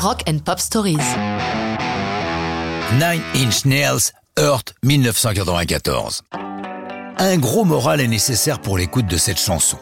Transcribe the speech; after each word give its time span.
Rock 0.00 0.22
and 0.28 0.38
Pop 0.44 0.60
Stories. 0.60 0.96
Nine 3.00 3.20
Inch 3.34 3.64
Nails, 3.64 4.12
Earth 4.38 4.74
1994. 4.84 6.22
Un 7.18 7.36
gros 7.38 7.64
moral 7.64 8.00
est 8.00 8.06
nécessaire 8.06 8.60
pour 8.60 8.78
l'écoute 8.78 9.06
de 9.06 9.16
cette 9.16 9.40
chanson. 9.40 9.76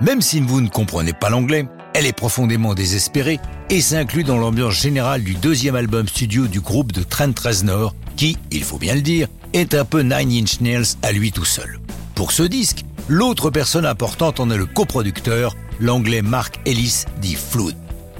Même 0.00 0.22
si 0.22 0.40
vous 0.40 0.60
ne 0.60 0.68
comprenez 0.68 1.12
pas 1.12 1.30
l'anglais, 1.30 1.68
elle 1.94 2.06
est 2.06 2.12
profondément 2.12 2.74
désespérée 2.74 3.38
et 3.68 3.80
s'inclut 3.80 4.24
dans 4.24 4.38
l'ambiance 4.38 4.74
générale 4.74 5.22
du 5.22 5.34
deuxième 5.34 5.76
album 5.76 6.08
studio 6.08 6.48
du 6.48 6.60
groupe 6.60 6.90
de 6.90 7.04
Trent 7.04 7.38
Reznor, 7.40 7.94
qui, 8.16 8.38
il 8.50 8.64
faut 8.64 8.78
bien 8.78 8.96
le 8.96 9.02
dire, 9.02 9.28
est 9.52 9.74
un 9.74 9.84
peu 9.84 10.00
Nine 10.00 10.32
Inch 10.42 10.60
Nails 10.60 10.96
à 11.02 11.12
lui 11.12 11.30
tout 11.30 11.44
seul. 11.44 11.78
Pour 12.16 12.32
ce 12.32 12.42
disque, 12.42 12.84
l'autre 13.06 13.50
personne 13.50 13.86
importante 13.86 14.40
en 14.40 14.50
est 14.50 14.58
le 14.58 14.66
coproducteur, 14.66 15.54
l'anglais 15.78 16.22
Mark 16.22 16.58
Ellis 16.66 17.04
dit 17.20 17.36
Flood. 17.36 17.76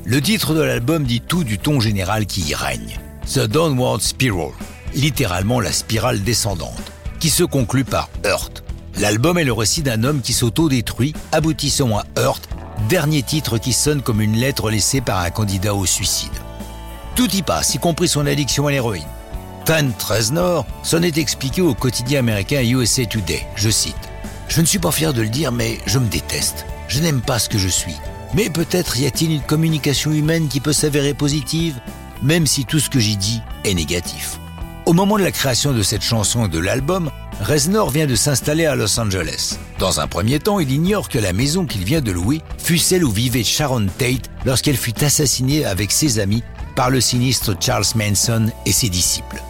Le 0.06 0.20
titre 0.22 0.54
de 0.54 0.62
l'album 0.62 1.04
dit 1.04 1.20
tout 1.20 1.44
du 1.44 1.58
ton 1.58 1.78
général 1.78 2.24
qui 2.24 2.40
y 2.40 2.54
règne. 2.54 2.98
The 3.32 3.40
Downward 3.40 4.00
Spiral, 4.00 4.50
littéralement 4.94 5.60
la 5.60 5.72
spirale 5.72 6.22
descendante, 6.22 6.92
qui 7.20 7.28
se 7.28 7.44
conclut 7.44 7.84
par 7.84 8.08
Earth. 8.24 8.64
L'album 8.98 9.36
est 9.38 9.44
le 9.44 9.52
récit 9.52 9.82
d'un 9.82 10.02
homme 10.04 10.22
qui 10.22 10.32
s'auto-détruit, 10.32 11.14
aboutissant 11.32 11.98
à 11.98 12.04
Earth, 12.18 12.48
dernier 12.88 13.22
titre 13.22 13.58
qui 13.58 13.74
sonne 13.74 14.00
comme 14.00 14.22
une 14.22 14.36
lettre 14.36 14.70
laissée 14.70 15.02
par 15.02 15.20
un 15.20 15.30
candidat 15.30 15.74
au 15.74 15.84
suicide. 15.84 16.32
Tout 17.14 17.30
y 17.36 17.42
passe, 17.42 17.74
y 17.74 17.78
compris 17.78 18.08
son 18.08 18.26
addiction 18.26 18.66
à 18.66 18.70
l'héroïne. 18.70 19.04
Trent 19.66 19.92
Reznor 20.08 20.66
s'en 20.82 21.02
est 21.02 21.18
expliqué 21.18 21.60
au 21.60 21.74
quotidien 21.74 22.20
américain 22.20 22.62
USA 22.62 23.04
Today, 23.04 23.46
je 23.54 23.68
cite. 23.68 23.94
Je 24.48 24.62
ne 24.62 24.66
suis 24.66 24.78
pas 24.78 24.92
fier 24.92 25.12
de 25.12 25.20
le 25.20 25.28
dire, 25.28 25.52
mais 25.52 25.78
je 25.86 25.98
me 25.98 26.08
déteste. 26.08 26.64
Je 26.88 27.00
n'aime 27.00 27.20
pas 27.20 27.38
ce 27.38 27.50
que 27.50 27.58
je 27.58 27.68
suis. 27.68 27.96
Mais 28.34 28.48
peut-être 28.48 28.98
y 28.98 29.06
a-t-il 29.06 29.32
une 29.32 29.40
communication 29.40 30.12
humaine 30.12 30.48
qui 30.48 30.60
peut 30.60 30.72
s'avérer 30.72 31.14
positive, 31.14 31.80
même 32.22 32.46
si 32.46 32.64
tout 32.64 32.78
ce 32.78 32.90
que 32.90 33.00
j'y 33.00 33.16
dis 33.16 33.40
est 33.64 33.74
négatif. 33.74 34.38
Au 34.86 34.92
moment 34.92 35.18
de 35.18 35.22
la 35.22 35.32
création 35.32 35.72
de 35.72 35.82
cette 35.82 36.02
chanson 36.02 36.46
et 36.46 36.48
de 36.48 36.58
l'album, 36.58 37.10
Reznor 37.42 37.90
vient 37.90 38.06
de 38.06 38.14
s'installer 38.14 38.66
à 38.66 38.74
Los 38.74 38.98
Angeles. 38.98 39.58
Dans 39.78 40.00
un 40.00 40.06
premier 40.06 40.38
temps, 40.38 40.60
il 40.60 40.70
ignore 40.70 41.08
que 41.08 41.18
la 41.18 41.32
maison 41.32 41.64
qu'il 41.64 41.84
vient 41.84 42.00
de 42.00 42.12
louer 42.12 42.42
fut 42.58 42.78
celle 42.78 43.04
où 43.04 43.10
vivait 43.10 43.44
Sharon 43.44 43.86
Tate 43.98 44.30
lorsqu'elle 44.44 44.76
fut 44.76 45.02
assassinée 45.02 45.64
avec 45.64 45.90
ses 45.90 46.18
amis 46.18 46.42
par 46.76 46.90
le 46.90 47.00
sinistre 47.00 47.54
Charles 47.58 47.84
Manson 47.94 48.50
et 48.66 48.72
ses 48.72 48.88
disciples. 48.88 49.42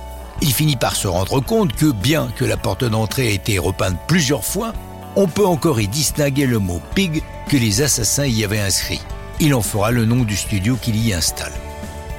Il 0.42 0.52
finit 0.52 0.76
par 0.76 0.97
se 0.97 1.06
rendre 1.06 1.41
compte 1.41 1.74
que 1.74 1.92
bien 1.92 2.28
que 2.36 2.44
la 2.44 2.56
porte 2.56 2.84
d'entrée 2.84 3.28
ait 3.28 3.34
été 3.34 3.58
repeinte 3.58 3.98
plusieurs 4.08 4.44
fois, 4.44 4.72
on 5.20 5.26
peut 5.26 5.44
encore 5.44 5.82
y 5.82 5.86
distinguer 5.86 6.46
le 6.46 6.58
mot 6.58 6.80
pig 6.94 7.22
que 7.46 7.58
les 7.58 7.82
assassins 7.82 8.24
y 8.24 8.42
avaient 8.42 8.58
inscrit. 8.58 9.02
Il 9.38 9.52
en 9.52 9.60
fera 9.60 9.90
le 9.90 10.06
nom 10.06 10.24
du 10.24 10.34
studio 10.34 10.78
qu'il 10.80 10.96
y 10.96 11.12
installe. 11.12 11.52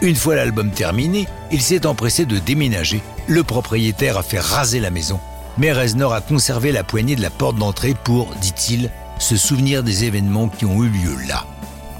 Une 0.03 0.16
fois 0.16 0.35
l'album 0.35 0.69
terminé, 0.69 1.27
il 1.52 1.63
s'est 1.63 1.88
empressé 1.88 2.27
de 2.27 2.38
déménager. 2.38 3.02
Le 3.25 3.41
propriétaire 3.41 4.19
a 4.19 4.23
fait 4.23 4.39
raser 4.39 4.79
la 4.79 4.91
maison, 4.91 5.19
mais 5.57 5.72
Reznor 5.72 6.13
a 6.13 6.22
conservé 6.22 6.72
la 6.72 6.83
poignée 6.83 7.16
de 7.16 7.23
la 7.23 7.31
porte 7.31 7.55
d'entrée 7.55 7.95
pour, 8.03 8.35
dit-il, 8.35 8.91
se 9.17 9.35
souvenir 9.35 9.81
des 9.81 10.03
événements 10.03 10.47
qui 10.47 10.66
ont 10.66 10.83
eu 10.83 10.89
lieu 10.89 11.16
là. 11.27 11.47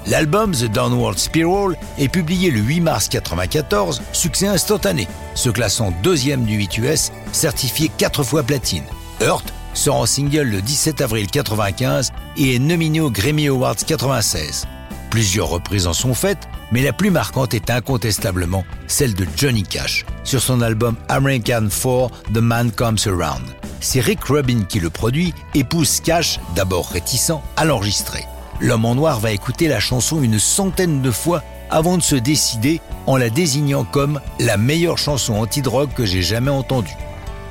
L'album 0.06 0.52
The 0.52 0.66
Downward 0.66 1.18
Spiral 1.18 1.76
est 1.98 2.08
publié 2.08 2.52
le 2.52 2.60
8 2.60 2.80
mars 2.80 3.08
1994, 3.08 4.02
succès 4.12 4.46
instantané, 4.46 5.08
se 5.34 5.50
classant 5.50 5.92
deuxième 6.04 6.44
du 6.44 6.54
8 6.54 6.78
US, 6.78 7.10
certifié 7.32 7.90
quatre 7.98 8.22
fois 8.22 8.44
platine. 8.44 8.84
Hurt 9.20 9.52
sort 9.74 9.96
en 9.96 10.06
single 10.06 10.48
le 10.48 10.62
17 10.62 11.00
avril 11.00 11.26
95 11.26 12.12
et 12.36 12.56
est 12.56 12.58
nominé 12.58 13.00
aux 13.00 13.10
Grammy 13.10 13.48
Awards 13.48 13.76
96. 13.76 14.66
Plusieurs 15.10 15.48
reprises 15.48 15.86
en 15.86 15.92
sont 15.92 16.14
faites, 16.14 16.48
mais 16.72 16.82
la 16.82 16.92
plus 16.92 17.10
marquante 17.10 17.52
est 17.52 17.70
incontestablement 17.70 18.64
celle 18.86 19.14
de 19.14 19.26
Johnny 19.36 19.62
Cash 19.62 20.06
sur 20.24 20.40
son 20.40 20.62
album 20.62 20.96
American 21.08 21.68
4 21.68 22.32
The 22.32 22.38
Man 22.38 22.72
Comes 22.72 22.98
Around. 23.06 23.44
C'est 23.80 24.00
Rick 24.00 24.24
Rubin 24.24 24.62
qui 24.68 24.80
le 24.80 24.88
produit 24.88 25.34
et 25.54 25.64
pousse 25.64 26.00
Cash, 26.00 26.40
d'abord 26.54 26.88
réticent, 26.88 27.32
à 27.56 27.64
l'enregistrer. 27.64 28.24
L'homme 28.60 28.84
en 28.84 28.94
noir 28.94 29.20
va 29.20 29.32
écouter 29.32 29.68
la 29.68 29.80
chanson 29.80 30.22
une 30.22 30.38
centaine 30.38 31.02
de 31.02 31.10
fois 31.10 31.42
avant 31.68 31.96
de 31.96 32.02
se 32.02 32.14
décider 32.14 32.80
en 33.06 33.16
la 33.16 33.28
désignant 33.28 33.84
comme 33.84 34.20
la 34.38 34.56
meilleure 34.56 34.98
chanson 34.98 35.34
anti-drogue 35.34 35.92
que 35.94 36.06
j'ai 36.06 36.22
jamais 36.22 36.50
entendue. 36.50 36.96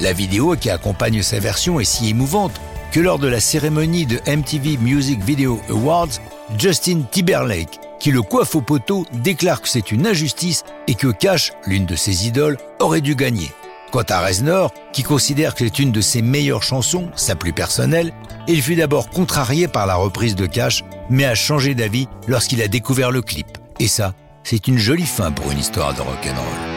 La 0.02 0.14
vidéo 0.14 0.56
qui 0.56 0.72
accompagne 0.72 1.22
sa 1.22 1.38
version 1.38 1.80
est 1.80 1.86
si 1.86 2.10
émouvante 2.10 2.60
que 2.92 3.00
lors 3.00 3.20
de 3.20 3.28
la 3.28 3.40
cérémonie 3.40 4.08
de 4.08 4.20
MTV 4.28 4.78
Music 4.78 5.24
Video 5.24 5.62
Awards, 5.70 6.20
Justin 6.58 7.04
Timberlake, 7.12 7.80
qui 8.00 8.10
le 8.10 8.24
coiffe 8.24 8.56
au 8.56 8.62
poteau, 8.62 9.06
déclare 9.14 9.62
que 9.62 9.70
c'est 9.70 9.92
une 9.92 10.08
injustice 10.08 10.64
et 10.88 10.96
que 10.96 11.12
Cash, 11.12 11.54
l'une 11.68 11.86
de 11.86 11.96
ses 11.96 12.26
idoles, 12.26 12.58
aurait 12.80 13.02
dû 13.02 13.16
gagner. 13.16 13.52
Quant 13.92 14.04
à 14.10 14.22
Reznor, 14.22 14.74
qui 14.92 15.04
considère 15.04 15.54
que 15.54 15.66
c'est 15.66 15.78
une 15.78 15.92
de 15.92 16.02
ses 16.02 16.24
meilleures 16.24 16.64
chansons, 16.64 17.12
sa 17.16 17.36
plus 17.36 17.54
personnelle, 17.54 18.12
il 18.48 18.64
fut 18.64 18.76
d'abord 18.76 19.08
contrarié 19.08 19.68
par 19.68 19.86
la 19.86 19.96
reprise 19.96 20.36
de 20.36 20.48
Cash, 20.48 20.84
mais 21.12 21.26
a 21.26 21.36
changé 21.36 21.76
d'avis 21.76 22.08
lorsqu'il 22.28 22.64
a 22.64 22.68
découvert 22.68 23.12
le 23.12 23.22
clip. 23.22 23.60
Et 23.80 23.88
ça, 23.88 24.16
c'est 24.44 24.68
une 24.68 24.80
jolie 24.80 25.06
fin 25.06 25.32
pour 25.32 25.52
une 25.52 25.60
histoire 25.60 25.94
de 25.94 26.02
rock'n'roll. 26.02 26.71